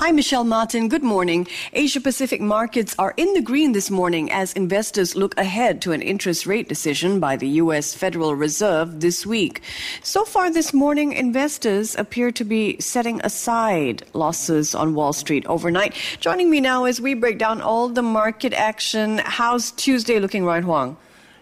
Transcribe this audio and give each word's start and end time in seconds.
I'm 0.00 0.14
Michelle 0.14 0.44
Martin. 0.44 0.88
Good 0.88 1.02
morning. 1.02 1.48
Asia 1.72 2.00
Pacific 2.00 2.40
markets 2.40 2.94
are 3.00 3.14
in 3.16 3.34
the 3.34 3.40
green 3.40 3.72
this 3.72 3.90
morning 3.90 4.30
as 4.30 4.52
investors 4.52 5.16
look 5.16 5.36
ahead 5.36 5.82
to 5.82 5.90
an 5.90 6.02
interest 6.02 6.46
rate 6.46 6.68
decision 6.68 7.18
by 7.18 7.34
the 7.34 7.48
U.S. 7.62 7.94
Federal 7.94 8.36
Reserve 8.36 9.00
this 9.00 9.26
week. 9.26 9.60
So 10.04 10.24
far 10.24 10.52
this 10.52 10.72
morning, 10.72 11.14
investors 11.14 11.96
appear 11.96 12.30
to 12.30 12.44
be 12.44 12.78
setting 12.78 13.20
aside 13.24 14.04
losses 14.12 14.72
on 14.72 14.94
Wall 14.94 15.12
Street 15.12 15.44
overnight. 15.46 15.94
Joining 16.20 16.48
me 16.48 16.60
now 16.60 16.84
as 16.84 17.00
we 17.00 17.14
break 17.14 17.38
down 17.38 17.60
all 17.60 17.88
the 17.88 18.00
market 18.00 18.52
action. 18.52 19.18
How's 19.18 19.72
Tuesday 19.72 20.20
looking, 20.20 20.44
Ryan 20.44 20.62
Huang? 20.62 20.96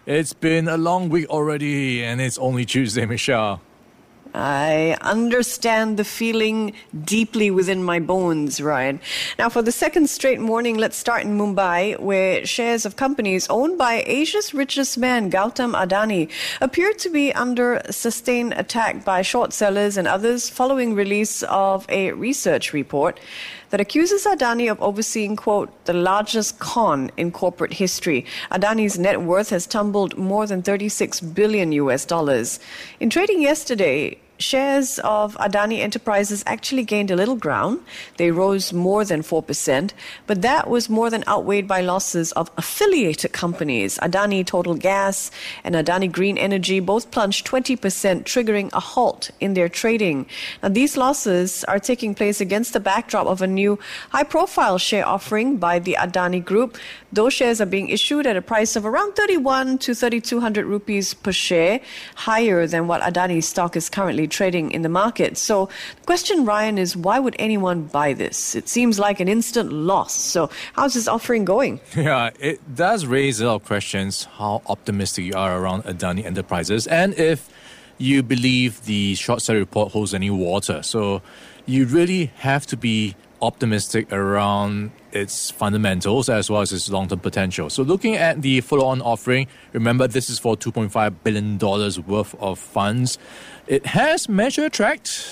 It's 0.07 0.33
been 0.33 0.67
a 0.67 0.77
long 0.77 1.09
week 1.09 1.29
already, 1.29 2.03
and 2.03 2.19
it's 2.19 2.39
only 2.39 2.65
Tuesday, 2.65 3.05
Michelle. 3.05 3.61
I 4.37 4.95
understand 5.01 5.97
the 5.97 6.03
feeling 6.03 6.73
deeply 7.03 7.49
within 7.49 7.83
my 7.83 7.99
bones, 7.99 8.61
Ryan. 8.61 9.01
Now, 9.39 9.49
for 9.49 9.63
the 9.63 9.71
second 9.71 10.11
straight 10.11 10.39
morning, 10.39 10.77
let's 10.77 10.95
start 10.95 11.23
in 11.23 11.39
Mumbai, 11.39 11.99
where 11.99 12.45
shares 12.45 12.85
of 12.85 12.95
companies 12.95 13.47
owned 13.49 13.79
by 13.79 14.03
Asia's 14.05 14.53
richest 14.53 14.95
man, 14.99 15.31
Gautam 15.31 15.73
Adani, 15.73 16.29
appear 16.61 16.93
to 16.93 17.09
be 17.09 17.33
under 17.33 17.81
sustained 17.89 18.53
attack 18.53 19.03
by 19.03 19.23
short 19.23 19.53
sellers 19.53 19.97
and 19.97 20.07
others 20.07 20.51
following 20.51 20.93
release 20.93 21.41
of 21.43 21.87
a 21.89 22.11
research 22.11 22.73
report 22.73 23.19
that 23.71 23.81
accuses 23.81 24.25
Adani 24.25 24.69
of 24.69 24.79
overseeing, 24.81 25.35
quote, 25.35 25.85
the 25.85 25.93
largest 25.93 26.59
con 26.59 27.09
in 27.17 27.31
corporate 27.31 27.73
history. 27.73 28.23
Adani's 28.51 28.99
net 28.99 29.23
worth 29.23 29.49
has 29.49 29.65
tumbled 29.65 30.15
more 30.15 30.45
than 30.45 30.61
36 30.61 31.21
billion 31.21 31.71
US 31.71 32.05
dollars. 32.05 32.59
In 32.99 33.09
trading 33.09 33.41
yesterday, 33.41 34.19
shares 34.39 34.99
of 34.99 35.35
Adani 35.37 35.79
Enterprises 35.79 36.43
actually 36.45 36.83
gained 36.83 37.11
a 37.11 37.15
little 37.15 37.35
ground. 37.35 37.79
They 38.17 38.31
rose 38.31 38.73
more 38.73 39.03
than 39.03 39.21
4%, 39.21 39.91
but 40.25 40.41
that 40.41 40.69
was 40.69 40.89
more 40.89 41.09
than 41.09 41.23
outweighed 41.27 41.67
by 41.67 41.81
losses 41.81 42.31
of 42.33 42.51
affiliated 42.57 43.33
companies. 43.33 43.97
Adani 43.99 44.45
Total 44.45 44.75
Gas 44.75 45.31
and 45.63 45.75
Adani 45.75 46.11
Green 46.11 46.37
Energy 46.37 46.79
both 46.79 47.11
plunged 47.11 47.47
20%, 47.47 47.77
triggering 48.23 48.69
a 48.73 48.79
halt 48.79 49.31
in 49.39 49.53
their 49.53 49.69
trading. 49.69 50.25
Now, 50.61 50.69
these 50.69 50.97
losses 50.97 51.63
are 51.65 51.79
taking 51.79 52.13
place 52.13 52.41
against 52.41 52.73
the 52.73 52.79
backdrop 52.79 53.27
of 53.27 53.41
a 53.41 53.47
new 53.47 53.79
high 54.09 54.23
profile 54.23 54.77
share 54.77 55.07
offering 55.07 55.57
by 55.57 55.79
the 55.79 55.97
Adani 55.99 56.43
Group. 56.43 56.77
Those 57.11 57.33
shares 57.33 57.61
are 57.61 57.65
being 57.65 57.89
issued 57.89 58.27
at 58.27 58.35
a 58.35 58.41
price 58.41 58.75
of 58.75 58.85
around 58.85 59.15
31 59.15 59.79
to 59.79 59.95
3200 59.95 60.65
rupees 60.65 61.13
per 61.13 61.31
share, 61.31 61.79
higher 62.15 62.67
than 62.67 62.87
what 62.87 63.01
Adani's 63.01 63.47
stock 63.47 63.75
is 63.75 63.89
currently 63.89 64.26
trading 64.27 64.71
in 64.71 64.81
the 64.81 64.89
market. 64.89 65.37
So 65.37 65.69
the 65.99 66.05
question, 66.05 66.45
Ryan, 66.45 66.77
is 66.77 66.95
why 66.95 67.19
would 67.19 67.35
anyone 67.39 67.83
buy 67.83 68.13
this? 68.13 68.55
It 68.55 68.69
seems 68.69 68.99
like 68.99 69.19
an 69.19 69.27
instant 69.27 69.71
loss. 69.71 70.13
So 70.13 70.49
how's 70.73 70.93
this 70.93 71.07
offering 71.07 71.45
going? 71.45 71.79
Yeah, 72.07 72.29
it 72.39 72.61
does 72.73 73.05
raise 73.05 73.41
a 73.41 73.47
lot 73.47 73.55
of 73.55 73.65
questions 73.65 74.25
how 74.37 74.61
optimistic 74.67 75.25
you 75.25 75.33
are 75.33 75.59
around 75.59 75.83
Adani 75.83 76.23
Enterprises 76.23 76.87
and 76.87 77.13
if 77.15 77.49
you 77.97 78.23
believe 78.23 78.85
the 78.85 79.15
short 79.15 79.41
seller 79.41 79.59
report 79.59 79.91
holds 79.91 80.13
any 80.13 80.29
water. 80.29 80.83
So 80.83 81.21
you 81.65 81.85
really 81.85 82.27
have 82.37 82.65
to 82.67 82.77
be 82.77 83.15
optimistic 83.41 84.11
around 84.13 84.91
its 85.17 85.51
fundamentals 85.51 86.29
as 86.29 86.49
well 86.49 86.61
as 86.61 86.71
its 86.71 86.89
long 86.89 87.07
term 87.07 87.19
potential. 87.19 87.69
So, 87.69 87.83
looking 87.83 88.15
at 88.15 88.41
the 88.41 88.61
follow 88.61 88.85
on 88.85 89.01
offering, 89.01 89.47
remember 89.73 90.07
this 90.07 90.29
is 90.29 90.39
for 90.39 90.55
$2.5 90.55 91.15
billion 91.23 91.57
worth 92.07 92.35
of 92.35 92.59
funds. 92.59 93.17
It 93.67 93.85
has 93.85 94.29
measure 94.29 94.65
attract, 94.65 95.25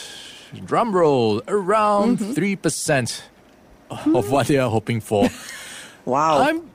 drum 0.66 0.94
roll, 0.94 1.42
around 1.48 2.20
mm-hmm. 2.20 2.34
3% 2.34 3.22
of 4.14 4.32
what 4.32 4.48
they 4.48 4.58
are 4.58 4.70
hoping 4.70 5.00
for. 5.00 5.30
wow. 6.06 6.42
I'm 6.42 6.70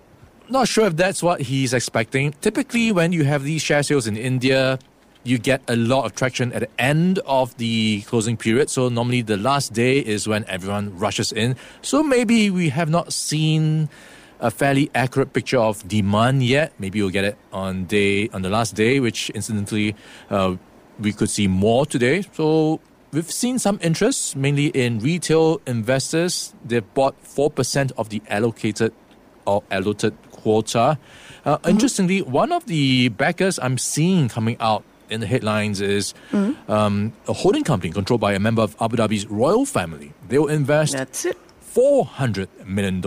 not 0.48 0.68
sure 0.68 0.86
if 0.86 0.96
that's 0.96 1.22
what 1.22 1.40
he's 1.40 1.74
expecting. 1.74 2.32
Typically, 2.40 2.92
when 2.92 3.12
you 3.12 3.24
have 3.24 3.44
these 3.44 3.62
share 3.62 3.82
sales 3.82 4.06
in 4.06 4.16
India, 4.16 4.78
you 5.22 5.38
get 5.38 5.62
a 5.68 5.76
lot 5.76 6.04
of 6.06 6.14
traction 6.14 6.52
at 6.52 6.60
the 6.60 6.68
end 6.78 7.18
of 7.26 7.56
the 7.58 8.02
closing 8.02 8.36
period. 8.36 8.70
So 8.70 8.88
normally 8.88 9.22
the 9.22 9.36
last 9.36 9.72
day 9.72 9.98
is 9.98 10.26
when 10.26 10.44
everyone 10.46 10.98
rushes 10.98 11.32
in. 11.32 11.56
So 11.82 12.02
maybe 12.02 12.50
we 12.50 12.70
have 12.70 12.88
not 12.88 13.12
seen 13.12 13.88
a 14.40 14.50
fairly 14.50 14.90
accurate 14.94 15.32
picture 15.32 15.58
of 15.58 15.86
demand 15.86 16.42
yet. 16.42 16.72
Maybe 16.78 17.02
we'll 17.02 17.10
get 17.10 17.24
it 17.24 17.36
on 17.52 17.84
day 17.84 18.28
on 18.30 18.42
the 18.42 18.48
last 18.48 18.74
day, 18.74 18.98
which 19.00 19.28
incidentally 19.30 19.94
uh, 20.30 20.56
we 20.98 21.12
could 21.12 21.28
see 21.28 21.46
more 21.46 21.84
today. 21.84 22.22
So 22.32 22.80
we've 23.12 23.30
seen 23.30 23.58
some 23.58 23.78
interest, 23.82 24.36
mainly 24.36 24.68
in 24.68 25.00
retail 25.00 25.60
investors. 25.66 26.54
They've 26.64 26.94
bought 26.94 27.22
4% 27.24 27.92
of 27.98 28.08
the 28.08 28.22
allocated 28.28 28.94
or 29.46 29.62
allotted 29.70 30.16
quota. 30.30 30.98
Uh, 31.44 31.58
mm-hmm. 31.58 31.68
Interestingly, 31.68 32.22
one 32.22 32.52
of 32.52 32.64
the 32.66 33.08
backers 33.10 33.58
I'm 33.58 33.76
seeing 33.76 34.28
coming 34.28 34.56
out 34.60 34.84
in 35.10 35.20
the 35.20 35.26
headlines 35.26 35.80
is 35.80 36.14
mm-hmm. 36.32 36.70
um, 36.70 37.12
a 37.28 37.32
holding 37.32 37.64
company 37.64 37.92
controlled 37.92 38.20
by 38.20 38.32
a 38.32 38.38
member 38.38 38.62
of 38.62 38.76
Abu 38.80 38.96
Dhabi's 38.96 39.26
royal 39.26 39.66
family. 39.66 40.12
They 40.28 40.38
will 40.38 40.48
invest 40.48 40.92
That's 40.92 41.24
it. 41.24 41.38
$400 41.74 42.48
million 42.66 43.02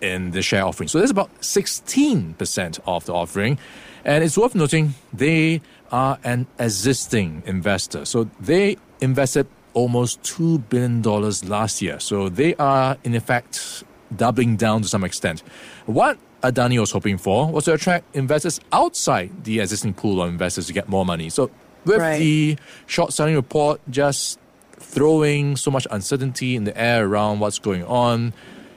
in 0.00 0.30
the 0.32 0.42
share 0.42 0.64
offering. 0.64 0.88
So 0.88 0.98
that's 0.98 1.10
about 1.10 1.30
16% 1.40 2.80
of 2.86 3.04
the 3.04 3.14
offering. 3.14 3.58
And 4.04 4.24
it's 4.24 4.36
worth 4.36 4.54
noting 4.54 4.94
they 5.12 5.60
are 5.92 6.18
an 6.24 6.46
existing 6.58 7.42
investor. 7.46 8.04
So 8.04 8.28
they 8.40 8.78
invested 9.00 9.46
almost 9.74 10.22
$2 10.22 10.68
billion 10.68 11.02
last 11.48 11.82
year. 11.82 12.00
So 12.00 12.28
they 12.28 12.54
are, 12.56 12.96
in 13.04 13.14
effect, 13.14 13.84
doubling 14.14 14.56
down 14.56 14.82
to 14.82 14.88
some 14.88 15.04
extent. 15.04 15.42
What 15.86 16.18
Uh, 16.42 16.50
Adani 16.50 16.78
was 16.78 16.90
hoping 16.90 17.18
for 17.18 17.50
was 17.50 17.64
to 17.64 17.74
attract 17.74 18.14
investors 18.14 18.60
outside 18.72 19.44
the 19.44 19.60
existing 19.60 19.94
pool 19.94 20.22
of 20.22 20.28
investors 20.28 20.66
to 20.66 20.72
get 20.72 20.88
more 20.88 21.04
money. 21.04 21.30
So 21.30 21.50
with 21.84 21.98
right. 21.98 22.18
the 22.18 22.56
short 22.86 23.12
selling 23.12 23.34
report 23.34 23.80
just 23.90 24.38
throwing 24.72 25.56
so 25.56 25.70
much 25.70 25.86
uncertainty 25.90 26.56
in 26.56 26.64
the 26.64 26.76
air 26.76 27.06
around 27.06 27.40
what's 27.40 27.58
going 27.58 27.84
on, 27.84 28.32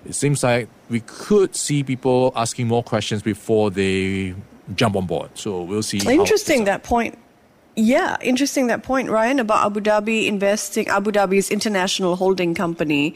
it 0.05 0.13
seems 0.13 0.43
like 0.43 0.69
we 0.89 1.01
could 1.01 1.55
see 1.55 1.83
people 1.83 2.31
asking 2.35 2.67
more 2.67 2.83
questions 2.83 3.21
before 3.21 3.71
they 3.71 4.35
jump 4.75 4.95
on 4.95 5.05
board. 5.05 5.29
So 5.33 5.61
we'll 5.63 5.83
see. 5.83 5.97
Interesting 5.97 6.65
that 6.65 6.83
point. 6.83 7.17
Yeah, 7.77 8.15
interesting 8.21 8.67
that 8.67 8.83
point, 8.83 9.09
Ryan, 9.09 9.37
about 9.37 9.65
Abu 9.65 9.81
Dhabi 9.81 10.27
investing, 10.27 10.87
Abu 10.87 11.11
Dhabi's 11.11 11.51
international 11.51 12.15
holding 12.15 12.55
company 12.55 13.13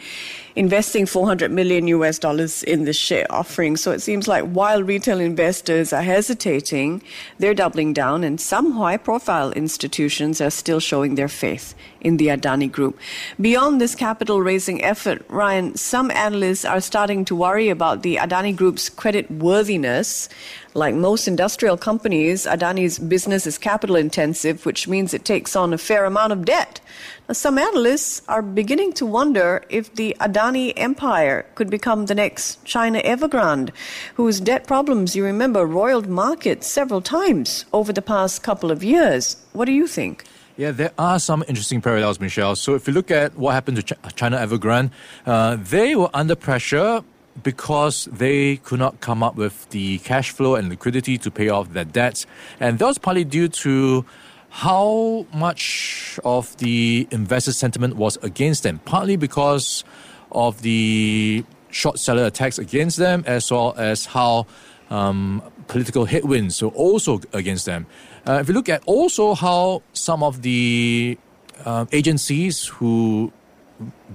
investing 0.58 1.06
400 1.06 1.50
million 1.50 1.88
US 1.88 2.20
dollars 2.20 2.64
in 2.64 2.84
this 2.84 2.98
share 2.98 3.26
offering. 3.30 3.78
So 3.78 3.92
it 3.92 4.02
seems 4.02 4.28
like 4.28 4.44
while 4.44 4.84
retail 4.84 5.22
investors 5.22 5.94
are 5.94 6.02
hesitating, 6.02 7.02
they're 7.38 7.54
doubling 7.54 7.94
down, 7.94 8.26
and 8.26 8.42
some 8.42 8.74
high 8.74 8.98
profile 8.98 9.54
institutions 9.54 10.42
are 10.42 10.50
still 10.50 10.82
showing 10.82 11.16
their 11.16 11.30
faith 11.30 11.74
in 12.02 12.18
the 12.18 12.28
Adani 12.28 12.72
Group. 12.72 12.98
Beyond 13.40 13.80
this 13.80 13.96
capital 13.96 14.42
raising 14.42 14.84
effort, 14.84 15.26
Ryan, 15.30 15.76
some 15.76 16.12
analysts 16.12 16.66
are 16.66 16.82
starting 16.82 17.26
to 17.26 17.36
worry 17.36 17.70
about 17.70 18.04
the 18.04 18.18
Adani 18.18 18.56
Group's 18.56 18.90
credit 18.90 19.30
worthiness. 19.30 20.30
Like 20.74 20.94
most 20.94 21.28
industrial 21.28 21.78
companies, 21.78 22.46
Adani's 22.46 23.00
business 23.00 23.48
is 23.48 23.58
capital 23.58 23.96
intensive, 23.96 24.66
which 24.66 24.88
means 24.88 25.14
it 25.14 25.26
takes 25.26 25.56
on 25.56 25.74
a 25.74 25.78
fair 25.78 26.06
amount 26.06 26.32
of 26.32 26.46
debt. 26.46 26.80
Now, 27.28 27.34
some 27.34 27.58
analysts 27.58 28.22
are 28.28 28.42
beginning 28.42 28.94
to 28.94 29.06
wonder 29.06 29.64
if 29.70 29.94
the 29.96 30.16
Adani 30.20 30.74
empire 30.78 31.46
could 31.56 31.70
become 31.70 32.06
the 32.06 32.16
next 32.16 32.64
China 32.66 33.02
Evergrande, 33.02 33.72
whose 34.16 34.40
debt 34.40 34.68
problems, 34.68 35.16
you 35.16 35.24
remember, 35.26 35.66
roiled 35.66 36.08
markets 36.08 36.68
several 36.68 37.02
times 37.02 37.66
over 37.74 37.92
the 37.92 38.02
past 38.02 38.44
couple 38.44 38.72
of 38.72 38.84
years. 38.84 39.38
What 39.54 39.66
do 39.66 39.72
you 39.72 39.88
think? 39.88 40.24
Yeah, 40.60 40.72
there 40.72 40.92
are 40.98 41.20
some 41.20 41.46
interesting 41.48 41.80
parallels, 41.80 42.20
Michelle. 42.20 42.54
So 42.54 42.76
if 42.76 42.86
you 42.86 42.94
look 42.94 43.12
at 43.12 43.38
what 43.38 43.54
happened 43.54 43.78
to 43.78 43.96
China 44.18 44.36
Evergrande, 44.36 44.92
uh, 45.26 45.56
they 45.56 45.96
were 45.96 46.10
under 46.14 46.36
pressure 46.36 47.02
because 47.42 48.10
they 48.12 48.58
could 48.58 48.80
not 48.80 49.00
come 49.00 49.24
up 49.24 49.38
with 49.38 49.70
the 49.70 50.00
cash 50.00 50.32
flow 50.32 50.56
and 50.56 50.68
liquidity 50.68 51.18
to 51.20 51.32
pay 51.32 51.48
off 51.48 51.72
their 51.72 51.86
debts. 51.86 52.26
And 52.60 52.78
that 52.78 52.86
was 52.86 52.98
partly 52.98 53.24
due 53.24 53.48
to 53.48 54.04
how 54.50 55.26
much 55.34 56.20
of 56.26 56.58
the 56.58 57.08
investor 57.10 57.54
sentiment 57.54 57.96
was 57.96 58.18
against 58.22 58.64
them, 58.64 58.80
partly 58.84 59.16
because 59.16 59.86
of 60.34 60.62
the 60.62 61.46
short 61.70 62.00
seller 62.00 62.26
attacks 62.26 62.60
against 62.60 62.98
them, 62.98 63.24
as 63.26 63.50
well 63.50 63.76
as 63.78 64.08
how 64.08 64.46
um, 64.90 65.42
political 65.70 66.04
headwinds 66.04 66.62
were 66.62 66.68
also 66.70 67.22
against 67.32 67.66
them. 67.66 67.88
Uh, 68.30 68.38
if 68.42 68.48
you 68.48 68.54
look 68.54 68.70
at 68.70 68.84
also 68.86 69.34
how 69.34 69.82
some 69.94 70.22
of 70.22 70.44
the 70.44 71.18
uh, 71.66 71.86
agencies 71.92 72.68
who 72.68 73.34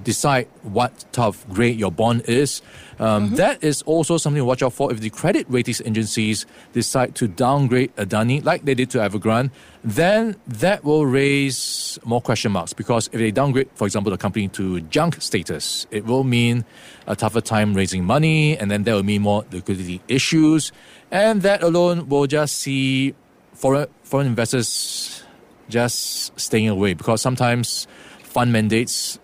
decide 0.05 0.46
what 0.62 0.93
of 1.19 1.44
grade 1.50 1.78
your 1.78 1.90
bond 1.90 2.22
is. 2.28 2.62
Um, 2.99 3.26
Mm-hmm. 3.26 3.37
that 3.37 3.64
is 3.64 3.82
also 3.82 4.19
something 4.19 4.40
to 4.40 4.44
watch 4.44 4.62
out 4.62 4.72
for 4.72 4.93
if 4.93 5.00
the 5.00 5.11
credit 5.11 5.46
ratings 5.49 5.81
agencies 5.81 6.46
decide 6.72 7.14
to 7.16 7.26
downgrade 7.26 7.94
Adani, 7.96 8.44
like 8.44 8.64
they 8.64 8.75
did 8.75 8.90
to 8.90 8.99
Evergrande, 8.99 9.50
then 9.82 10.37
that 10.46 10.84
will 10.84 11.06
raise 11.06 11.99
more 12.05 12.20
question 12.20 12.52
marks 12.52 12.72
because 12.72 13.08
if 13.08 13.19
they 13.19 13.32
downgrade, 13.32 13.69
for 13.75 13.87
example, 13.87 14.11
the 14.12 14.19
company 14.19 14.46
to 14.49 14.81
junk 14.82 15.20
status, 15.20 15.87
it 15.90 16.05
will 16.05 16.22
mean 16.25 16.64
a 17.08 17.16
tougher 17.16 17.40
time 17.40 17.75
raising 17.75 18.05
money, 18.05 18.56
and 18.58 18.70
then 18.70 18.84
that 18.84 18.94
will 18.94 19.02
mean 19.02 19.22
more 19.22 19.44
liquidity 19.50 20.00
issues, 20.06 20.70
and 21.11 21.43
that 21.43 21.62
alone 21.64 22.08
will 22.08 22.26
just 22.26 22.58
see 22.58 23.14
foreign 23.54 23.88
foreign 24.02 24.26
investors 24.26 25.22
just 25.68 26.38
staying 26.38 26.68
away 26.68 26.94
because 26.94 27.22
sometimes 27.22 27.86
fund 28.22 28.52
mandates 28.52 29.18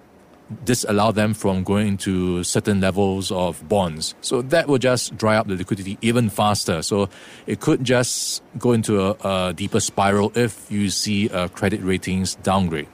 disallow 0.65 1.13
them 1.13 1.35
from 1.35 1.63
going 1.63 1.87
into 1.89 2.43
certain 2.43 2.81
levels 2.81 3.31
of 3.31 3.69
bonds. 3.69 4.15
So 4.21 4.43
that 4.43 4.67
will 4.67 4.79
just 4.79 5.17
dry 5.17 5.37
up 5.37 5.47
the 5.47 5.55
liquidity 5.55 5.97
even 6.03 6.29
faster. 6.29 6.83
So 6.83 7.09
it 7.47 7.61
could 7.61 7.85
just 7.85 8.43
go 8.59 8.73
into 8.73 9.01
a, 9.01 9.49
a 9.49 9.53
deeper 9.53 9.81
spiral 9.81 10.33
if 10.35 10.71
you 10.71 10.91
see 10.91 11.29
uh, 11.29 11.49
credit 11.49 11.83
ratings 11.83 12.35
downgrade. 12.37 12.89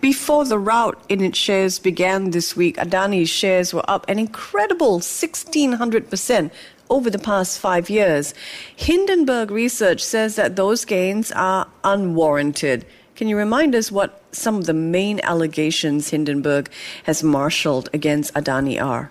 Before 0.00 0.44
the 0.44 0.58
rout 0.58 1.02
in 1.08 1.20
its 1.20 1.38
shares 1.38 1.80
began 1.80 2.30
this 2.30 2.54
week, 2.54 2.76
Adani's 2.76 3.30
shares 3.30 3.74
were 3.74 3.88
up 3.90 4.08
an 4.08 4.20
incredible 4.20 5.00
1,600% 5.00 6.50
over 6.90 7.10
the 7.10 7.18
past 7.18 7.58
five 7.58 7.90
years. 7.90 8.34
Hindenburg 8.76 9.50
Research 9.50 10.02
says 10.02 10.36
that 10.36 10.56
those 10.56 10.84
gains 10.84 11.32
are 11.32 11.68
unwarranted. 11.84 12.84
Can 13.14 13.28
you 13.28 13.36
remind 13.36 13.74
us 13.74 13.90
what 13.90 14.22
some 14.32 14.56
of 14.56 14.66
the 14.66 14.74
main 14.74 15.20
allegations 15.22 16.10
Hindenburg 16.10 16.70
has 17.04 17.22
marshaled 17.22 17.88
against 17.92 18.34
Adani 18.34 18.82
are? 18.82 19.10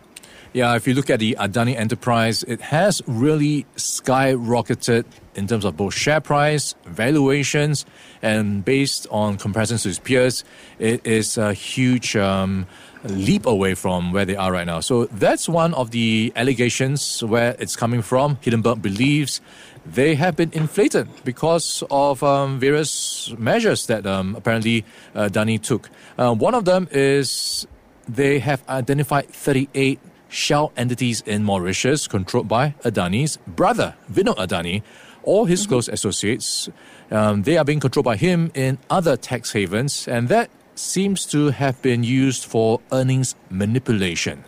Yeah, 0.54 0.74
if 0.76 0.88
you 0.88 0.94
look 0.94 1.10
at 1.10 1.20
the 1.20 1.36
Adani 1.38 1.76
enterprise, 1.76 2.44
it 2.44 2.62
has 2.62 3.02
really 3.08 3.66
skyrocketed 3.76 5.04
in 5.36 5.48
terms 5.48 5.66
of 5.66 5.76
both 5.76 5.94
share 5.94 6.22
price, 6.22 6.76
valuations, 6.86 7.86
and 8.22 8.64
based 8.64 9.06
on 9.12 9.38
comparisons 9.38 9.84
to 9.84 9.90
its 9.90 10.00
peers, 10.00 10.46
it 10.80 11.06
is 11.06 11.38
a 11.38 11.54
huge 11.54 12.16
um, 12.16 12.68
leap 13.10 13.46
away 13.46 13.76
from 13.76 14.12
where 14.12 14.26
they 14.26 14.36
are 14.36 14.52
right 14.52 14.66
now. 14.66 14.80
So 14.80 15.06
that's 15.06 15.48
one 15.48 15.74
of 15.74 15.92
the 15.92 16.32
allegations 16.36 17.24
where 17.24 17.56
it's 17.60 17.76
coming 17.76 18.02
from. 18.02 18.38
Hindenburg 18.42 18.82
believes 18.82 19.42
they 19.86 20.16
have 20.16 20.36
been 20.36 20.52
inflated 20.54 21.08
because 21.24 21.84
of 21.92 22.24
um, 22.24 22.60
various 22.60 23.34
measures 23.38 23.86
that 23.88 24.06
um, 24.06 24.36
apparently 24.36 24.84
uh, 25.14 25.30
Adani 25.30 25.62
took. 25.62 25.90
Uh, 26.18 26.34
one 26.34 26.56
of 26.56 26.66
them 26.66 26.88
is 26.92 27.68
they 28.08 28.40
have 28.40 28.64
identified 28.68 29.30
38 29.30 30.00
shell 30.30 30.72
entities 30.76 31.22
in 31.26 31.44
Mauritius 31.44 32.08
controlled 32.08 32.48
by 32.48 32.74
Adani's 32.84 33.38
brother, 33.48 33.96
Vinod 34.12 34.38
Adani, 34.38 34.84
or 35.24 35.48
his 35.48 35.66
close 35.66 35.88
associates. 35.88 36.70
Um, 37.12 37.44
they 37.44 37.58
are 37.58 37.64
being 37.64 37.80
controlled 37.80 38.06
by 38.06 38.16
him 38.16 38.52
in 38.54 38.78
other 38.90 39.18
tax 39.18 39.52
havens, 39.52 40.08
and 40.08 40.30
that 40.30 40.50
seems 40.76 41.26
to 41.28 41.50
have 41.50 41.82
been 41.82 42.04
used 42.04 42.46
for 42.46 42.80
earnings 42.92 43.36
manipulation. 43.50 44.44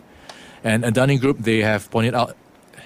And 0.64 0.84
Adani 0.84 1.20
Group, 1.20 1.38
they 1.38 1.60
have 1.60 1.90
pointed 1.90 2.14
out, 2.14 2.36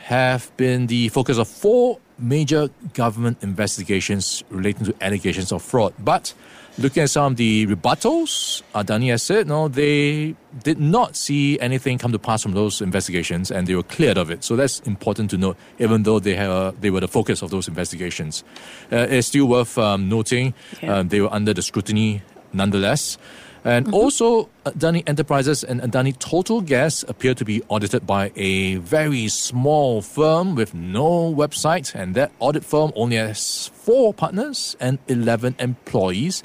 have 0.05 0.51
been 0.57 0.87
the 0.89 1.09
focus 1.09 1.39
of 1.39 1.49
four 1.49 1.99
major 2.19 2.69
government 2.95 3.39
investigations 3.43 4.45
relating 4.51 4.87
to 4.87 4.95
allegations 5.01 5.51
of 5.53 5.63
fraud. 5.63 5.93
But 5.99 6.35
looking 6.79 7.03
at 7.03 7.11
some 7.11 7.33
of 7.33 7.37
the 7.37 7.67
rebuttals, 7.67 8.63
Adani 8.75 9.09
has 9.11 9.23
said, 9.23 9.47
no, 9.49 9.69
they 9.69 10.35
did 10.63 10.79
not 10.79 11.17
see 11.17 11.59
anything 11.61 11.99
come 11.99 12.13
to 12.13 12.19
pass 12.19 12.43
from 12.43 12.53
those 12.53 12.81
investigations 12.81 13.51
and 13.51 13.67
they 13.67 13.75
were 13.75 13.83
cleared 13.83 14.19
of 14.19 14.31
it. 14.31 14.45
So 14.45 14.55
that's 14.57 14.81
important 14.81 15.31
to 15.31 15.39
note, 15.39 15.57
even 15.79 16.03
though 16.05 16.19
they, 16.21 16.35
have, 16.35 16.81
they 16.81 16.91
were 16.91 17.01
the 17.01 17.09
focus 17.09 17.43
of 17.43 17.51
those 17.51 17.67
investigations. 17.69 18.45
Uh, 18.93 19.07
it's 19.09 19.29
still 19.29 19.47
worth 19.47 19.77
um, 19.79 20.09
noting 20.09 20.55
Yeah. 20.83 20.99
um, 20.99 21.09
they 21.09 21.21
were 21.21 21.33
under 21.33 21.55
the 21.55 21.63
scrutiny 21.63 22.23
nonetheless. 22.53 23.19
And 23.65 23.87
mm-hmm. 23.87 23.95
also, 23.95 24.49
uh, 24.67 24.73
Adani 24.73 25.05
Enterprises 25.07 25.63
and 25.63 25.81
Adani 25.81 26.19
Total 26.19 26.61
Gas 26.61 27.05
appear 27.07 27.33
to 27.35 27.45
be 27.45 27.63
audited 27.69 28.07
by 28.07 28.33
a 28.35 28.77
very 28.77 29.29
small 29.29 30.03
firm 30.03 30.57
with 30.57 30.75
no 30.75 31.33
website, 31.33 31.95
and 31.95 32.15
that 32.17 32.33
audit 32.41 32.65
firm 32.65 32.93
only 32.97 33.17
has 33.17 33.69
four 33.69 34.13
partners 34.13 34.77
and 34.81 34.99
11 35.07 35.55
employees 35.61 36.43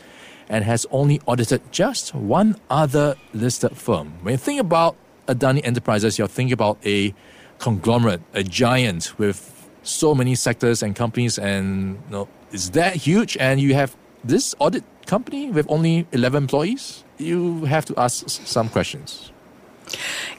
and 0.47 0.63
has 0.63 0.85
only 0.91 1.19
audited 1.25 1.61
just 1.71 2.13
one 2.13 2.55
other 2.69 3.15
listed 3.33 3.75
firm. 3.75 4.13
When 4.21 4.33
you 4.33 4.37
think 4.37 4.61
about 4.61 4.95
uh, 5.27 5.33
Adani 5.33 5.65
Enterprises, 5.65 6.19
you're 6.19 6.27
thinking 6.27 6.53
about 6.53 6.77
a 6.85 7.13
conglomerate, 7.57 8.21
a 8.33 8.43
giant 8.43 9.17
with 9.17 9.67
so 9.81 10.13
many 10.13 10.35
sectors 10.35 10.83
and 10.83 10.95
companies, 10.95 11.39
and 11.39 11.95
you 12.05 12.11
know, 12.11 12.27
it's 12.51 12.69
that 12.69 12.95
huge, 12.95 13.37
and 13.37 13.59
you 13.59 13.73
have 13.73 13.95
this 14.23 14.53
audit 14.59 14.83
company 15.07 15.49
with 15.49 15.65
only 15.69 16.05
11 16.11 16.43
employees, 16.43 17.03
you 17.17 17.65
have 17.65 17.85
to 17.85 17.93
ask 17.97 18.29
some 18.29 18.69
questions. 18.69 19.31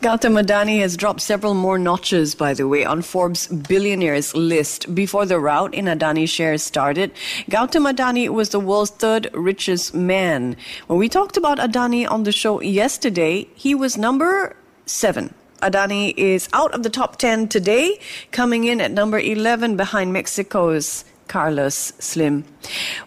Gautam 0.03 0.41
Adani 0.41 0.79
has 0.81 0.97
dropped 0.97 1.23
several 1.23 1.55
more 1.55 1.79
notches, 1.79 2.35
by 2.35 2.53
the 2.55 2.69
way, 2.69 2.85
on 2.85 3.03
Forbes 3.03 3.47
billionaires 3.47 4.35
list. 4.37 4.95
Before 4.95 5.25
the 5.25 5.41
rout 5.41 5.75
in 5.75 5.87
Adani 5.87 6.29
shares 6.29 6.63
started, 6.63 7.13
Gautam 7.51 7.91
Adani 7.91 8.29
was 8.29 8.51
the 8.51 8.61
world's 8.61 8.91
third 8.91 9.31
richest 9.33 9.95
man. 9.95 10.57
When 10.87 10.99
we 10.99 11.09
talked 11.09 11.37
about 11.37 11.59
Adani 11.59 12.09
on 12.09 12.25
the 12.25 12.33
show 12.33 12.61
yesterday, 12.61 13.49
he 13.55 13.75
was 13.75 13.97
number 13.97 14.55
seven. 14.87 15.35
Adani 15.63 16.15
is 16.17 16.49
out 16.53 16.73
of 16.73 16.83
the 16.85 16.91
top 16.91 17.17
10 17.17 17.49
today, 17.49 17.99
coming 18.31 18.65
in 18.65 18.81
at 18.81 18.93
number 18.93 19.19
11 19.19 19.77
behind 19.77 20.13
Mexico's 20.13 21.05
Carlos 21.29 21.93
Slim. 21.99 22.45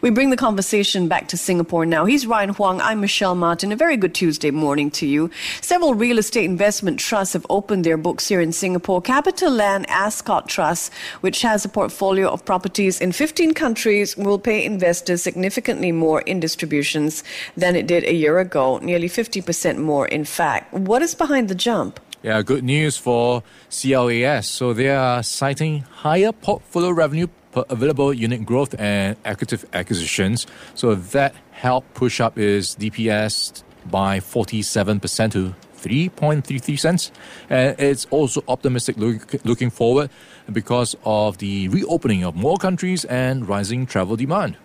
We 0.01 0.09
bring 0.09 0.29
the 0.29 0.37
conversation 0.37 1.07
back 1.07 1.27
to 1.29 1.37
Singapore 1.37 1.85
now. 1.85 2.05
He's 2.05 2.25
Ryan 2.25 2.49
Huang. 2.49 2.79
I'm 2.81 3.01
Michelle 3.01 3.35
Martin. 3.35 3.71
A 3.71 3.75
very 3.75 3.97
good 3.97 4.13
Tuesday 4.15 4.51
morning 4.51 4.89
to 4.91 5.05
you. 5.05 5.29
Several 5.61 5.93
real 5.93 6.17
estate 6.17 6.45
investment 6.45 6.99
trusts 6.99 7.33
have 7.33 7.45
opened 7.49 7.83
their 7.83 7.97
books 7.97 8.27
here 8.27 8.41
in 8.41 8.53
Singapore. 8.53 9.01
CapitaLand 9.01 9.85
Ascott 9.87 10.47
Trust, 10.47 10.93
which 11.21 11.41
has 11.41 11.65
a 11.65 11.69
portfolio 11.69 12.29
of 12.29 12.45
properties 12.45 13.01
in 13.01 13.11
15 13.11 13.53
countries, 13.53 14.15
will 14.15 14.39
pay 14.39 14.63
investors 14.63 15.21
significantly 15.21 15.91
more 15.91 16.21
in 16.21 16.39
distributions 16.39 17.23
than 17.57 17.75
it 17.75 17.87
did 17.87 18.03
a 18.03 18.13
year 18.13 18.39
ago, 18.39 18.77
nearly 18.77 19.09
50% 19.09 19.77
more, 19.77 20.07
in 20.07 20.25
fact. 20.25 20.73
What 20.73 21.01
is 21.01 21.15
behind 21.15 21.49
the 21.49 21.55
jump? 21.55 21.99
Yeah, 22.23 22.43
good 22.43 22.63
news 22.63 22.97
for 22.97 23.41
CLAS. 23.71 24.45
So 24.45 24.73
they 24.73 24.89
are 24.89 25.23
citing 25.23 25.81
higher 25.81 26.31
portfolio 26.31 26.91
revenue 26.91 27.27
per 27.51 27.63
available 27.69 28.13
unit 28.13 28.45
growth 28.45 28.75
and 28.79 29.15
active 29.25 29.65
acquisitions. 29.73 30.47
So 30.75 30.95
that 30.95 31.35
helped 31.51 31.93
push 31.93 32.19
up 32.19 32.37
its 32.37 32.75
DPS 32.75 33.63
by 33.89 34.19
47% 34.19 35.31
to 35.31 35.55
3.33 35.81 36.79
cents. 36.79 37.11
And 37.49 37.79
it's 37.79 38.05
also 38.11 38.43
optimistic 38.47 38.97
look, 38.97 39.43
looking 39.43 39.69
forward 39.69 40.09
because 40.51 40.95
of 41.03 41.39
the 41.39 41.67
reopening 41.69 42.23
of 42.23 42.35
more 42.35 42.57
countries 42.57 43.05
and 43.05 43.47
rising 43.47 43.85
travel 43.85 44.15
demand. 44.15 44.57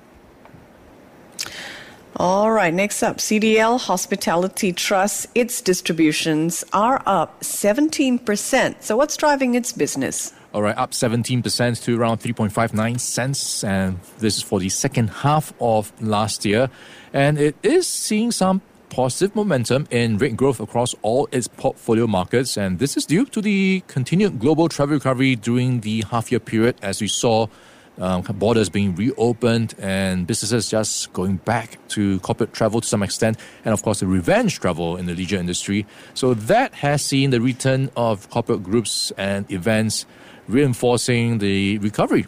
All 2.19 2.51
right, 2.51 2.73
next 2.73 3.03
up, 3.03 3.19
CDL 3.19 3.79
Hospitality 3.79 4.73
Trust. 4.73 5.27
Its 5.35 5.61
distributions 5.61 6.65
are 6.73 7.03
up 7.05 7.41
17%. 7.41 8.77
So, 8.83 8.97
what's 8.97 9.19
driving 9.19 9.55
its 9.55 9.71
business? 9.73 10.33
All 10.55 10.63
right, 10.63 10.77
up 10.79 10.93
17% 10.93 11.83
to 11.83 12.01
around 12.01 12.21
3.59 12.21 12.99
cents. 12.99 13.63
And 13.63 14.01
this 14.19 14.39
is 14.39 14.43
for 14.43 14.59
the 14.59 14.71
second 14.71 15.09
half 15.09 15.53
of 15.61 15.93
last 16.01 16.47
year. 16.47 16.71
And 17.13 17.37
it 17.37 17.55
is 17.63 17.87
seeing 17.87 18.33
some 18.33 18.63
positive 18.89 19.37
momentum 19.37 19.87
in 19.91 20.17
rate 20.17 20.39
growth 20.39 20.59
across 20.59 20.95
all 21.03 21.29
its 21.33 21.49
portfolio 21.49 22.07
markets. 22.07 22.57
And 22.57 22.79
this 22.79 22.97
is 22.97 23.05
due 23.05 23.27
to 23.27 23.43
the 23.43 23.83
continued 23.89 24.39
global 24.39 24.71
travel 24.71 24.95
recovery 24.95 25.37
during 25.37 25.81
the 25.81 26.03
half 26.11 26.33
year 26.33 26.41
period 26.41 26.77
as 26.81 27.03
we 27.03 27.09
saw 27.09 27.49
um, 27.99 28.23
borders 28.23 28.69
being 28.69 28.95
reopened 28.95 29.75
and 29.79 30.27
businesses 30.27 30.69
just 30.69 31.13
going 31.13 31.37
back 31.37 31.79
to 31.89 32.21
corporate 32.21 32.53
travel 32.53 32.81
to 32.81 32.87
some 32.87 33.03
extent, 33.03 33.39
and 33.65 33.73
of 33.73 33.83
course 33.83 34.01
the 34.01 34.07
revenge 34.07 34.61
travel 34.61 34.97
in 34.97 35.07
the 35.07 35.15
leisure 35.15 35.37
industry. 35.37 35.87
So 36.15 36.35
that 36.35 36.75
has 36.75 37.03
seen 37.03 37.31
the 37.31 37.41
return 37.41 37.91
of 37.97 38.29
corporate 38.31 38.63
groups 38.63 39.13
and 39.17 39.51
events 39.51 40.07
reinforcing 40.49 41.39
the 41.39 41.79
recovery. 41.79 42.27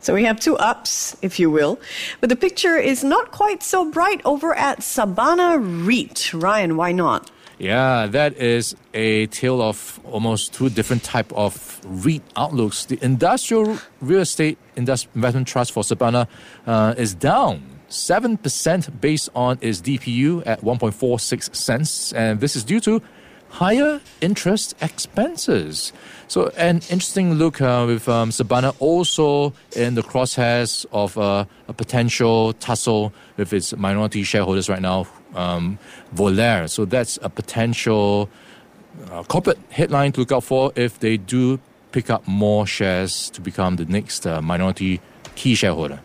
So, 0.00 0.14
we 0.14 0.24
have 0.24 0.38
two 0.38 0.56
ups, 0.58 1.16
if 1.20 1.40
you 1.40 1.50
will, 1.50 1.80
but 2.20 2.28
the 2.28 2.36
picture 2.36 2.76
is 2.76 3.02
not 3.02 3.32
quite 3.32 3.62
so 3.62 3.90
bright 3.90 4.20
over 4.24 4.54
at 4.54 4.80
Sabana 4.80 5.58
REIT. 5.58 6.32
Ryan, 6.32 6.76
why 6.76 6.92
not? 6.92 7.30
Yeah, 7.58 8.06
that 8.08 8.36
is 8.36 8.76
a 8.92 9.26
tale 9.28 9.62
of 9.62 9.98
almost 10.04 10.52
two 10.52 10.68
different 10.68 11.02
type 11.02 11.32
of 11.32 11.80
REIT 11.86 12.22
outlooks. 12.36 12.84
The 12.84 13.02
industrial 13.02 13.78
real 14.02 14.20
estate 14.20 14.58
investment 14.76 15.48
trust 15.48 15.72
for 15.72 15.82
Sabana 15.82 16.28
uh, 16.66 16.94
is 16.98 17.14
down 17.14 17.62
7% 17.88 19.00
based 19.00 19.30
on 19.34 19.58
its 19.62 19.80
DPU 19.80 20.42
at 20.46 20.60
1.46 20.60 21.54
cents. 21.56 22.12
And 22.12 22.40
this 22.40 22.56
is 22.56 22.64
due 22.64 22.80
to 22.80 23.00
higher 23.48 24.00
interest 24.20 24.74
expenses. 24.82 25.94
So, 26.28 26.48
an 26.56 26.76
interesting 26.90 27.34
look 27.34 27.60
uh, 27.60 27.84
with 27.86 28.06
um, 28.08 28.30
Sabana 28.30 28.74
also 28.80 29.54
in 29.74 29.94
the 29.94 30.02
crosshairs 30.02 30.84
of 30.92 31.16
uh, 31.16 31.46
a 31.68 31.72
potential 31.72 32.52
tussle 32.54 33.14
with 33.36 33.52
its 33.52 33.74
minority 33.76 34.24
shareholders 34.24 34.68
right 34.68 34.82
now, 34.82 35.06
um, 35.34 35.78
Volare. 36.14 36.68
So, 36.68 36.84
that's 36.84 37.18
a 37.22 37.28
potential 37.28 38.28
uh, 39.10 39.22
corporate 39.24 39.58
headline 39.70 40.12
to 40.12 40.20
look 40.20 40.32
out 40.32 40.44
for 40.44 40.72
if 40.76 40.98
they 41.00 41.16
do 41.16 41.60
pick 41.92 42.10
up 42.10 42.26
more 42.26 42.66
shares 42.66 43.30
to 43.30 43.40
become 43.40 43.76
the 43.76 43.84
next 43.86 44.26
uh, 44.26 44.42
minority 44.42 45.00
key 45.34 45.54
shareholder. 45.54 46.00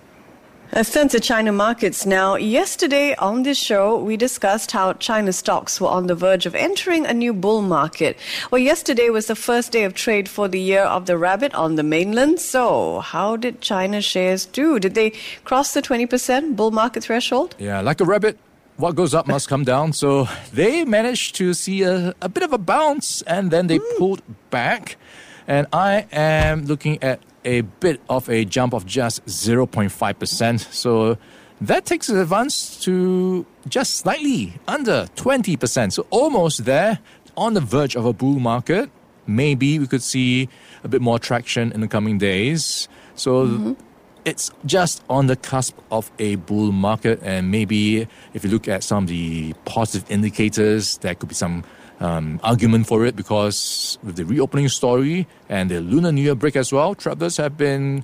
Let's 0.74 0.94
turn 0.94 1.10
to 1.10 1.20
China 1.20 1.52
markets 1.52 2.06
now. 2.06 2.36
Yesterday 2.38 3.14
on 3.16 3.44
this 3.44 3.58
show, 3.58 4.02
we 4.02 4.16
discussed 4.16 4.72
how 4.72 4.94
China 4.94 5.34
stocks 5.34 5.82
were 5.82 5.90
on 5.90 6.08
the 6.08 6.16
verge 6.16 6.46
of 6.46 6.56
entering 6.56 7.06
a 7.06 7.14
new 7.14 7.34
bull 7.34 7.62
market. 7.62 8.18
Well, 8.52 8.60
yesterday 8.60 9.10
was 9.10 9.26
the 9.26 9.36
first 9.36 9.74
day 9.74 9.84
of 9.84 9.96
trade 9.96 10.30
for 10.30 10.48
the 10.48 10.62
year 10.62 10.84
of 10.84 11.08
the 11.08 11.18
rabbit 11.18 11.54
on 11.56 11.76
the 11.76 11.84
mainland. 11.84 12.40
So, 12.40 13.02
how 13.02 13.36
did 13.36 13.60
China 13.60 14.02
shares 14.02 14.46
do? 14.46 14.80
Did 14.80 14.96
they 14.96 15.12
cross 15.44 15.74
the 15.74 15.82
20% 15.82 16.56
bull 16.56 16.72
market 16.72 17.04
threshold? 17.04 17.54
Yeah, 17.60 17.82
like 17.82 18.00
a 18.00 18.06
rabbit, 18.06 18.38
what 18.82 18.96
goes 18.96 19.14
up 19.14 19.28
must 19.28 19.48
come 19.48 19.64
down. 19.64 19.94
So 19.94 20.28
they 20.52 20.84
managed 20.86 21.36
to 21.36 21.54
see 21.54 21.84
a, 21.84 22.16
a 22.20 22.28
bit 22.28 22.44
of 22.44 22.52
a 22.52 22.58
bounce 22.58 23.22
and 23.24 23.52
then 23.52 23.68
they 23.68 23.78
mm. 23.78 23.98
pulled 23.98 24.24
back. 24.50 24.98
And 25.48 25.68
I 25.72 26.08
am 26.12 26.66
looking 26.66 27.02
at 27.04 27.22
a 27.46 27.62
bit 27.62 28.02
of 28.10 28.28
a 28.30 28.44
jump 28.44 28.74
of 28.74 28.86
just 28.86 29.24
0.5%. 29.26 30.60
So 30.74 31.18
that 31.62 31.86
takes 31.86 32.10
an 32.10 32.18
advance 32.18 32.80
to 32.84 33.46
just 33.68 33.96
slightly 33.96 34.54
under 34.68 35.06
20%. 35.16 35.94
So 35.94 36.08
almost 36.10 36.66
there 36.66 37.00
on 37.38 37.54
the 37.54 37.62
verge 37.62 37.96
of 37.96 38.06
a 38.06 38.14
bull 38.14 38.40
market. 38.40 38.90
Maybe 39.28 39.78
we 39.78 39.86
could 39.86 40.02
see 40.02 40.50
a 40.84 40.88
bit 40.88 41.02
more 41.02 41.20
traction 41.20 41.72
in 41.72 41.82
the 41.82 41.88
coming 41.88 42.18
days. 42.18 42.88
So 43.14 43.46
mm-hmm. 43.46 43.74
It's 44.26 44.52
just 44.66 45.04
on 45.10 45.28
the 45.28 45.36
cusp 45.36 45.78
of 45.92 46.12
a 46.20 46.36
bull 46.36 46.72
market. 46.72 47.20
And 47.24 47.52
maybe 47.52 48.08
if 48.34 48.44
you 48.44 48.50
look 48.50 48.68
at 48.68 48.84
some 48.84 49.06
of 49.06 49.10
the 49.10 49.54
positive 49.66 50.10
indicators, 50.10 50.98
there 51.00 51.16
could 51.16 51.30
be 51.30 51.36
some 51.36 51.64
um, 52.00 52.40
argument 52.44 52.88
for 52.88 53.06
it 53.06 53.16
because 53.16 53.98
with 54.04 54.16
the 54.16 54.26
reopening 54.26 54.68
story 54.70 55.28
and 55.50 55.70
the 55.70 55.82
Lunar 55.82 56.12
New 56.12 56.22
Year 56.22 56.36
break 56.36 56.56
as 56.56 56.74
well, 56.74 56.96
travelers 56.96 57.38
have 57.38 57.58
been 57.58 58.04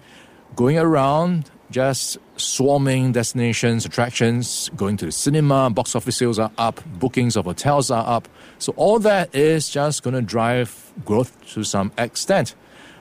going 0.56 0.78
around 0.78 1.50
just 1.70 2.18
swarming 2.38 3.12
destinations, 3.12 3.86
attractions, 3.86 4.70
going 4.76 4.96
to 4.98 5.06
the 5.06 5.12
cinema, 5.12 5.70
box 5.70 5.96
office 5.96 6.18
sales 6.18 6.40
are 6.40 6.52
up, 6.58 6.82
bookings 7.00 7.36
of 7.36 7.46
hotels 7.46 7.92
are 7.92 8.08
up. 8.08 8.30
So 8.60 8.74
all 8.78 9.00
that 9.00 9.34
is 9.36 9.70
just 9.70 10.04
going 10.04 10.14
to 10.14 10.22
drive 10.22 10.94
growth 11.04 11.36
to 11.54 11.64
some 11.64 11.92
extent. 11.98 12.56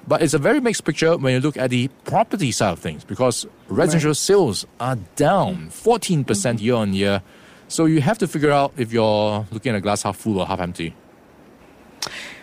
But 0.09 0.23
it's 0.23 0.35
a 0.35 0.39
very 0.39 0.61
mixed 0.61 0.85
picture 0.85 1.17
when 1.17 1.35
you 1.35 1.41
look 1.41 1.57
at 1.57 1.71
the 1.71 1.89
property 2.05 2.53
side 2.53 2.73
of 2.73 2.79
things 2.79 3.05
because 3.05 3.47
residential 3.69 4.11
right. 4.11 4.17
sales 4.17 4.67
are 4.79 4.97
down 5.17 5.69
14% 5.69 6.25
mm-hmm. 6.25 6.65
year 6.65 6.75
on 6.75 6.95
year 6.95 7.23
so 7.69 7.87
you 7.87 8.01
have 8.01 8.19
to 8.19 8.29
figure 8.29 8.51
out 8.51 8.73
if 8.77 8.93
you're 8.93 9.47
looking 9.51 9.71
at 9.71 9.79
a 9.79 9.81
glass 9.81 10.03
half 10.03 10.17
full 10.17 10.39
or 10.39 10.47
half 10.47 10.61
empty. 10.61 10.95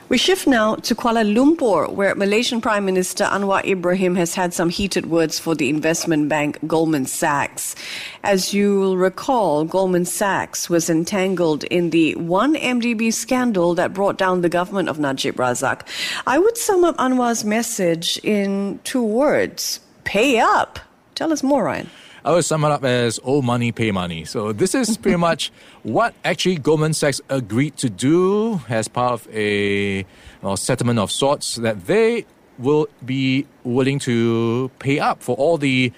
We 0.10 0.17
shift 0.17 0.48
now 0.48 0.75
to 0.75 0.95
Kuala 0.95 1.24
Lumpur, 1.24 1.89
where 1.89 2.13
Malaysian 2.13 2.60
Prime 2.60 2.83
Minister 2.86 3.24
Anwar 3.24 3.63
Ibrahim 3.65 4.15
has 4.15 4.36
had 4.36 4.53
some 4.53 4.69
heated 4.69 5.05
words 5.05 5.39
for 5.39 5.55
the 5.55 5.69
investment 5.69 6.27
bank 6.27 6.60
Goldman 6.67 7.05
Sachs. 7.05 7.74
As 8.22 8.53
you'll 8.53 8.98
recall, 8.98 9.63
Goldman 9.63 10.05
Sachs 10.05 10.69
was 10.69 10.89
entangled 10.89 11.63
in 11.65 11.91
the 11.91 12.15
1MDB 12.15 13.13
scandal 13.13 13.75
that 13.75 13.93
brought 13.93 14.17
down 14.17 14.41
the 14.41 14.50
government 14.50 14.89
of 14.89 15.00
Najib 15.00 15.38
Razak. 15.38 15.88
I 16.27 16.38
would 16.38 16.57
sum 16.57 16.83
up 16.83 16.98
Anwar's 16.98 17.45
message 17.45 18.19
in 18.24 18.81
two 18.83 19.03
words 19.03 19.79
pay 20.03 20.38
up. 20.38 20.79
Tell 21.15 21.31
us 21.31 21.41
more, 21.41 21.63
Ryan. 21.63 21.89
I 22.25 22.31
would 22.31 22.45
sum 22.45 22.63
it 22.63 22.71
up 22.71 22.83
as 22.83 23.19
owe 23.23 23.41
money, 23.41 23.71
pay 23.71 23.91
money. 23.91 24.23
So 24.25 24.53
this 24.53 24.73
is 24.73 24.97
pretty 24.97 25.17
much 25.29 25.51
what 25.83 26.13
actually 26.23 26.55
Goldman 26.55 26.93
Sachs 26.93 27.19
agreed 27.29 27.77
to 27.77 27.89
do 27.89 28.61
as 28.69 28.87
part 28.87 29.13
of 29.13 29.27
a 29.33 30.05
well, 30.41 30.57
settlement 30.57 30.99
of 30.99 31.11
sorts 31.11 31.55
that 31.55 31.85
they 31.85 32.25
will 32.57 32.87
be 33.03 33.45
willing 33.63 33.99
to 33.99 34.71
pay 34.79 34.99
up 34.99 35.21
for 35.21 35.35
all 35.35 35.57
the 35.57 35.91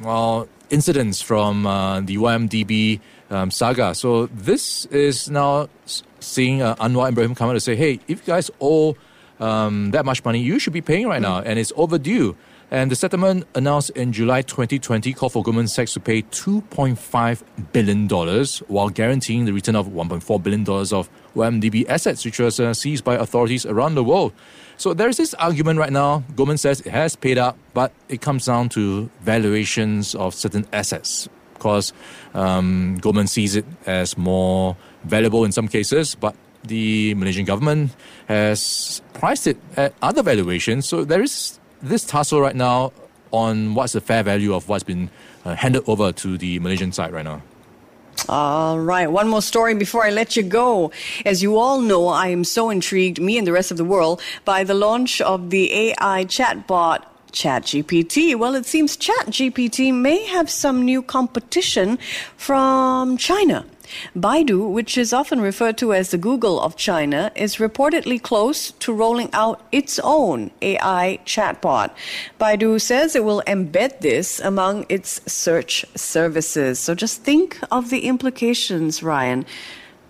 well, 0.00 0.48
incidents 0.70 1.20
from 1.20 1.66
uh, 1.66 2.00
the 2.00 2.16
1MDB 2.16 3.00
um, 3.30 3.50
saga. 3.50 3.94
So 3.94 4.26
this 4.26 4.86
is 4.86 5.30
now 5.30 5.68
seeing 6.20 6.62
uh, 6.62 6.74
Anwar 6.76 7.10
Ibrahim 7.10 7.34
come 7.34 7.48
out 7.48 7.52
and 7.52 7.62
say, 7.62 7.76
hey, 7.76 8.00
if 8.08 8.26
you 8.26 8.26
guys 8.26 8.50
owe 8.60 8.96
um, 9.38 9.90
that 9.90 10.04
much 10.04 10.24
money, 10.24 10.40
you 10.40 10.58
should 10.58 10.72
be 10.72 10.80
paying 10.80 11.06
right 11.06 11.22
now, 11.22 11.40
and 11.40 11.58
it's 11.58 11.72
overdue. 11.76 12.36
And 12.72 12.90
the 12.90 12.96
settlement 12.96 13.46
announced 13.54 13.90
in 13.90 14.14
July 14.14 14.40
2020 14.40 15.12
called 15.12 15.32
for 15.34 15.42
Goldman 15.42 15.68
Sachs 15.68 15.92
to 15.92 16.00
pay 16.00 16.22
$2.5 16.22 17.42
billion 17.70 18.08
while 18.66 18.88
guaranteeing 18.88 19.44
the 19.44 19.52
return 19.52 19.76
of 19.76 19.88
$1.4 19.88 20.42
billion 20.42 20.62
of 20.62 21.10
1MDB 21.36 21.86
assets, 21.86 22.24
which 22.24 22.38
was 22.38 22.58
uh, 22.58 22.72
seized 22.72 23.04
by 23.04 23.14
authorities 23.14 23.66
around 23.66 23.94
the 23.94 24.02
world. 24.02 24.32
So 24.78 24.94
there's 24.94 25.18
this 25.18 25.34
argument 25.34 25.80
right 25.80 25.92
now. 25.92 26.24
Goldman 26.34 26.56
says 26.56 26.80
it 26.80 26.88
has 26.92 27.14
paid 27.14 27.36
up, 27.36 27.58
but 27.74 27.92
it 28.08 28.22
comes 28.22 28.46
down 28.46 28.70
to 28.70 29.10
valuations 29.20 30.14
of 30.14 30.34
certain 30.34 30.66
assets 30.72 31.28
because 31.52 31.92
um, 32.32 32.96
Goldman 33.02 33.26
sees 33.26 33.54
it 33.54 33.66
as 33.84 34.16
more 34.16 34.78
valuable 35.04 35.44
in 35.44 35.52
some 35.52 35.68
cases, 35.68 36.14
but 36.14 36.34
the 36.64 37.12
Malaysian 37.16 37.44
government 37.44 37.94
has 38.28 39.02
priced 39.12 39.46
it 39.46 39.58
at 39.76 39.92
other 40.00 40.22
valuations. 40.22 40.88
So 40.88 41.04
there 41.04 41.20
is 41.20 41.60
this 41.82 42.04
tussle 42.04 42.40
right 42.40 42.56
now 42.56 42.92
on 43.30 43.74
what's 43.74 43.92
the 43.92 44.00
fair 44.00 44.22
value 44.22 44.54
of 44.54 44.68
what's 44.68 44.84
been 44.84 45.10
uh, 45.44 45.54
handed 45.54 45.82
over 45.88 46.12
to 46.12 46.38
the 46.38 46.58
Malaysian 46.60 46.92
side 46.92 47.12
right 47.12 47.24
now. 47.24 47.42
All 48.28 48.78
right, 48.78 49.10
one 49.10 49.28
more 49.28 49.42
story 49.42 49.74
before 49.74 50.04
I 50.04 50.10
let 50.10 50.36
you 50.36 50.42
go. 50.42 50.92
As 51.24 51.42
you 51.42 51.58
all 51.58 51.80
know, 51.80 52.08
I 52.08 52.28
am 52.28 52.44
so 52.44 52.70
intrigued, 52.70 53.20
me 53.20 53.38
and 53.38 53.46
the 53.46 53.52
rest 53.52 53.70
of 53.70 53.78
the 53.78 53.84
world, 53.84 54.20
by 54.44 54.64
the 54.64 54.74
launch 54.74 55.20
of 55.20 55.50
the 55.50 55.72
AI 55.72 56.24
chatbot 56.26 57.04
ChatGPT. 57.32 58.36
Well, 58.36 58.54
it 58.54 58.66
seems 58.66 58.96
ChatGPT 58.96 59.92
may 59.92 60.24
have 60.26 60.50
some 60.50 60.84
new 60.84 61.02
competition 61.02 61.98
from 62.36 63.16
China. 63.16 63.64
Baidu, 64.16 64.70
which 64.70 64.98
is 64.98 65.12
often 65.12 65.40
referred 65.40 65.78
to 65.78 65.92
as 65.92 66.10
the 66.10 66.18
Google 66.18 66.60
of 66.60 66.76
China, 66.76 67.30
is 67.34 67.56
reportedly 67.56 68.20
close 68.20 68.72
to 68.72 68.92
rolling 68.92 69.30
out 69.32 69.60
its 69.72 69.98
own 70.02 70.50
AI 70.60 71.18
chatbot. 71.24 71.90
Baidu 72.40 72.80
says 72.80 73.14
it 73.16 73.24
will 73.24 73.42
embed 73.46 74.00
this 74.00 74.40
among 74.40 74.86
its 74.88 75.20
search 75.30 75.84
services. 75.94 76.78
So 76.78 76.94
just 76.94 77.22
think 77.22 77.58
of 77.70 77.90
the 77.90 78.06
implications, 78.06 79.02
Ryan. 79.02 79.46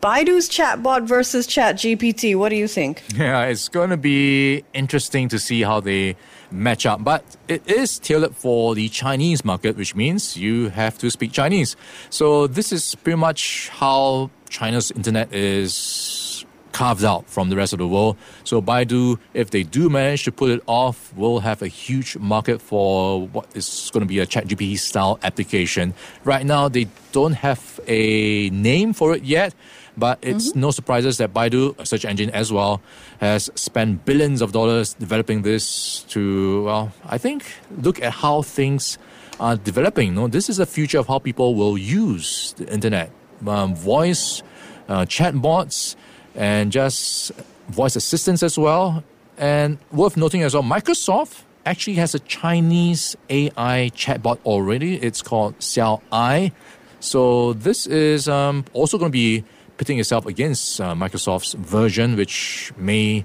Baidu's 0.02 0.48
chatbot 0.48 1.06
versus 1.06 1.46
ChatGPT. 1.46 2.34
What 2.34 2.48
do 2.48 2.56
you 2.56 2.66
think? 2.66 3.04
Yeah, 3.14 3.44
it's 3.44 3.68
going 3.68 3.90
to 3.90 3.96
be 3.96 4.64
interesting 4.74 5.28
to 5.28 5.38
see 5.38 5.62
how 5.62 5.78
they 5.78 6.16
match 6.52 6.86
up. 6.86 7.02
But 7.02 7.24
it 7.48 7.66
is 7.68 7.98
tailored 7.98 8.36
for 8.36 8.74
the 8.74 8.88
Chinese 8.88 9.44
market, 9.44 9.76
which 9.76 9.94
means 9.94 10.36
you 10.36 10.68
have 10.70 10.98
to 10.98 11.10
speak 11.10 11.32
Chinese. 11.32 11.76
So 12.10 12.46
this 12.46 12.72
is 12.72 12.94
pretty 12.96 13.16
much 13.16 13.68
how 13.70 14.30
China's 14.48 14.90
internet 14.90 15.32
is 15.32 16.31
carved 16.72 17.04
out 17.04 17.28
from 17.28 17.50
the 17.50 17.56
rest 17.56 17.72
of 17.72 17.78
the 17.78 17.88
world. 17.88 18.16
So 18.44 18.60
Baidu, 18.60 19.18
if 19.34 19.50
they 19.50 19.62
do 19.62 19.88
manage 19.88 20.24
to 20.24 20.32
pull 20.32 20.50
it 20.50 20.62
off, 20.66 21.14
will 21.16 21.40
have 21.40 21.62
a 21.62 21.68
huge 21.68 22.16
market 22.16 22.60
for 22.60 23.28
what 23.28 23.46
is 23.54 23.90
going 23.92 24.00
to 24.00 24.06
be 24.06 24.18
a 24.18 24.26
ChatGPT 24.26 24.78
style 24.78 25.18
application. 25.22 25.94
Right 26.24 26.44
now, 26.44 26.68
they 26.68 26.88
don't 27.12 27.34
have 27.34 27.80
a 27.86 28.50
name 28.50 28.92
for 28.92 29.14
it 29.14 29.24
yet. 29.24 29.54
But 29.96 30.20
it's 30.22 30.50
mm-hmm. 30.50 30.60
no 30.60 30.70
surprises 30.70 31.18
that 31.18 31.34
Baidu, 31.34 31.78
a 31.78 31.84
search 31.84 32.06
engine 32.06 32.30
as 32.30 32.50
well, 32.50 32.80
has 33.20 33.50
spent 33.54 34.06
billions 34.06 34.40
of 34.40 34.52
dollars 34.52 34.94
developing 34.94 35.42
this 35.42 36.04
to, 36.04 36.64
well, 36.64 36.92
I 37.04 37.18
think, 37.18 37.44
look 37.82 38.00
at 38.00 38.12
how 38.12 38.40
things 38.40 38.96
are 39.38 39.56
developing. 39.56 40.08
You 40.08 40.14
know, 40.14 40.28
this 40.28 40.48
is 40.48 40.56
the 40.56 40.66
future 40.66 40.98
of 40.98 41.08
how 41.08 41.18
people 41.18 41.54
will 41.54 41.76
use 41.76 42.54
the 42.56 42.72
internet. 42.72 43.10
Um, 43.46 43.74
voice, 43.74 44.42
uh, 44.88 45.04
chatbots, 45.04 45.96
and 46.34 46.72
just 46.72 47.32
voice 47.68 47.96
assistants 47.96 48.42
as 48.42 48.58
well. 48.58 49.02
And 49.38 49.78
worth 49.90 50.16
noting 50.16 50.42
as 50.42 50.54
well, 50.54 50.62
Microsoft 50.62 51.42
actually 51.64 51.94
has 51.94 52.14
a 52.14 52.18
Chinese 52.20 53.16
AI 53.30 53.90
chatbot 53.94 54.38
already. 54.44 54.96
It's 54.96 55.22
called 55.22 55.58
Xiao 55.58 56.00
Ai. 56.12 56.52
So 57.00 57.52
this 57.54 57.86
is 57.86 58.28
um, 58.28 58.64
also 58.72 58.98
going 58.98 59.10
to 59.10 59.12
be 59.12 59.44
pitting 59.76 59.98
itself 59.98 60.26
against 60.26 60.80
uh, 60.80 60.94
Microsoft's 60.94 61.54
version, 61.54 62.16
which 62.16 62.72
may 62.76 63.24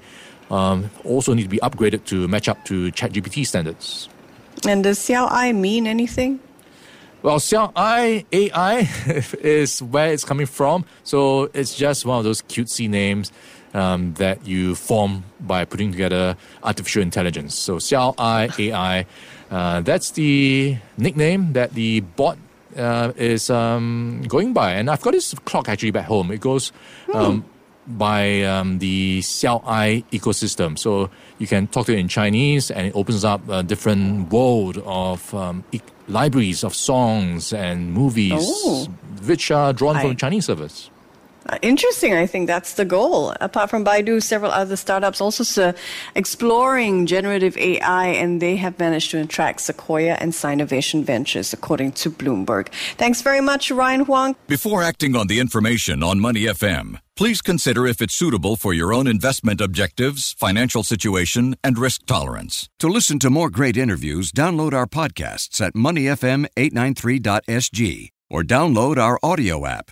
um, 0.50 0.90
also 1.04 1.34
need 1.34 1.44
to 1.44 1.50
be 1.50 1.60
upgraded 1.60 2.06
to 2.06 2.28
match 2.28 2.48
up 2.48 2.64
to 2.66 2.92
ChatGPT 2.92 3.46
standards. 3.46 4.10
And 4.68 4.84
does 4.84 5.00
Xiao 5.00 5.30
Ai 5.30 5.52
mean 5.52 5.86
anything? 5.86 6.40
Well, 7.28 7.40
Xiao 7.40 7.74
I 7.76 8.24
AI 8.32 8.88
is 9.42 9.84
where 9.84 10.14
it's 10.14 10.24
coming 10.24 10.46
from. 10.46 10.86
So 11.04 11.50
it's 11.54 11.76
just 11.76 12.06
one 12.06 12.20
of 12.20 12.24
those 12.24 12.42
cutesy 12.42 12.90
names 12.90 13.34
um, 13.74 14.14
that 14.14 14.48
you 14.48 14.76
form 14.76 15.26
by 15.42 15.66
putting 15.66 15.92
together 15.92 16.38
artificial 16.64 17.02
intelligence. 17.02 17.54
So 17.54 17.80
Xiao 17.80 18.16
I 18.18 18.48
AI, 18.58 19.06
uh, 19.52 19.82
that's 19.82 20.12
the 20.12 20.78
nickname 20.98 21.52
that 21.52 21.74
the 21.74 22.00
bot 22.00 22.38
uh, 22.78 23.12
is 23.18 23.50
um, 23.50 24.24
going 24.30 24.54
by. 24.54 24.72
And 24.72 24.90
I've 24.90 25.02
got 25.02 25.12
this 25.12 25.34
clock 25.44 25.68
actually 25.68 25.92
back 25.92 26.06
home. 26.06 26.32
It 26.32 26.40
goes 26.40 26.72
um, 27.14 27.44
by 27.88 28.44
um, 28.44 28.80
the 28.80 29.20
Xiao 29.22 29.64
I 29.66 30.04
ecosystem. 30.12 30.78
So 30.78 31.10
you 31.40 31.48
can 31.48 31.68
talk 31.68 31.86
to 31.88 31.94
it 31.94 32.00
in 32.00 32.08
Chinese, 32.08 32.70
and 32.72 32.88
it 32.88 32.96
opens 32.96 33.24
up 33.24 33.42
a 33.50 33.64
different 33.64 34.32
world 34.32 34.78
of 34.86 35.34
um, 35.34 35.64
e- 35.72 35.80
libraries 36.08 36.64
of 36.64 36.76
songs 36.76 37.54
and 37.54 37.94
movies, 37.94 38.34
Oh. 38.36 38.88
which 39.26 39.52
are 39.52 39.74
drawn 39.74 39.96
from 39.96 40.08
I- 40.08 40.10
the 40.10 40.16
Chinese 40.16 40.46
servers. 40.46 40.90
Uh, 41.50 41.58
Interesting. 41.62 42.14
I 42.14 42.28
think 42.28 42.48
that's 42.48 42.74
the 42.74 42.84
goal. 42.86 43.34
Apart 43.40 43.70
from 43.70 43.86
Baidu, 43.86 44.22
several 44.22 44.52
other 44.52 44.76
startups 44.76 45.22
also 45.22 45.62
uh, 45.62 45.72
exploring 46.16 47.06
generative 47.06 47.56
AI, 47.58 48.08
and 48.08 48.42
they 48.42 48.58
have 48.58 48.78
managed 48.80 49.12
to 49.12 49.22
attract 49.22 49.62
Sequoia 49.62 50.18
and 50.20 50.34
Sinovation 50.34 51.04
Ventures, 51.04 51.54
according 51.54 51.92
to 51.94 52.10
Bloomberg. 52.10 52.68
Thanks 52.98 53.22
very 53.22 53.40
much, 53.42 53.72
Ryan 53.72 54.02
Huang. 54.02 54.36
Before 54.48 54.84
acting 54.84 55.16
on 55.16 55.28
the 55.28 55.40
information 55.40 56.04
on 56.04 56.20
Money 56.20 56.42
FM, 56.42 57.00
please 57.16 57.42
consider 57.42 57.88
if 57.88 58.02
it's 58.02 58.16
suitable 58.16 58.56
for 58.56 58.74
your 58.74 58.94
own 58.94 59.08
investment 59.08 59.62
objectives, 59.62 60.34
financial 60.34 60.84
situation, 60.84 61.56
and 61.64 61.78
risk 61.78 62.06
tolerance. 62.06 62.70
To 62.80 62.88
listen 62.88 63.20
to 63.20 63.30
more 63.30 63.50
great 63.50 63.78
interviews, 63.78 64.32
download 64.32 64.74
our 64.74 64.88
podcasts 64.88 65.62
at 65.62 65.74
moneyfm893.sg 65.74 68.10
or 68.30 68.44
download 68.44 68.98
our 68.98 69.18
audio 69.24 69.66
app. 69.66 69.92